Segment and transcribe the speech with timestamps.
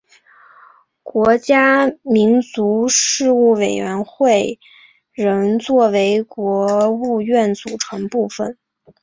[1.03, 4.59] 国家民族事务委员会
[5.13, 8.57] 仍作为国务院组成部门。